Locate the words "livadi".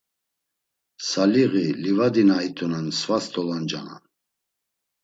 1.83-2.23